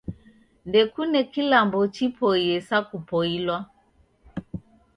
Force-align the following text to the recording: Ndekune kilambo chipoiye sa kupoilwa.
Ndekune 0.67 1.19
kilambo 1.33 1.79
chipoiye 1.95 2.57
sa 2.67 2.77
kupoilwa. 2.89 3.57